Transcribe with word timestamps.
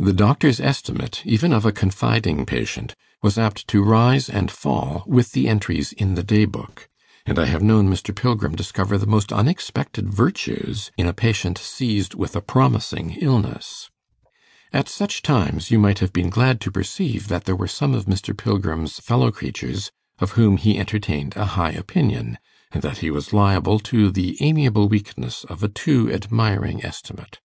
The 0.00 0.12
doctor's 0.12 0.58
estimate, 0.58 1.22
even 1.24 1.52
of 1.52 1.64
a 1.64 1.70
confiding 1.70 2.44
patient, 2.44 2.96
was 3.22 3.38
apt 3.38 3.68
to 3.68 3.84
rise 3.84 4.28
and 4.28 4.50
fall 4.50 5.04
with 5.06 5.30
the 5.30 5.46
entries 5.46 5.92
in 5.92 6.16
the 6.16 6.24
day 6.24 6.44
book; 6.44 6.88
and 7.24 7.38
I 7.38 7.44
have 7.44 7.62
known 7.62 7.88
Mr. 7.88 8.12
Pilgrim 8.12 8.56
discover 8.56 8.98
the 8.98 9.06
most 9.06 9.32
unexpected 9.32 10.12
virtues 10.12 10.90
in 10.98 11.06
a 11.06 11.12
patient 11.12 11.56
seized 11.56 12.16
with 12.16 12.34
a 12.34 12.40
promising 12.40 13.10
illness. 13.12 13.88
At 14.72 14.88
such 14.88 15.22
times 15.22 15.70
you 15.70 15.78
might 15.78 16.00
have 16.00 16.12
been 16.12 16.30
glad 16.30 16.60
to 16.62 16.72
perceive 16.72 17.28
that 17.28 17.44
there 17.44 17.54
were 17.54 17.68
some 17.68 17.94
of 17.94 18.06
Mr. 18.06 18.36
Pilgrim's 18.36 18.98
fellow 18.98 19.30
creatures 19.30 19.92
of 20.18 20.32
whom 20.32 20.56
he 20.56 20.80
entertained 20.80 21.36
a 21.36 21.44
high 21.54 21.70
opinion, 21.70 22.38
and 22.72 22.82
that 22.82 22.98
he 22.98 23.10
was 23.12 23.32
liable 23.32 23.78
to 23.78 24.10
the 24.10 24.36
amiable 24.40 24.88
weakness 24.88 25.44
of 25.44 25.62
a 25.62 25.68
too 25.68 26.10
admiring 26.10 26.84
estimate. 26.84 27.38